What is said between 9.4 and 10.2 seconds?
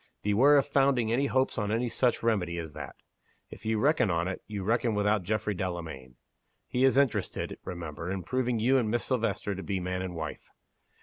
to be man and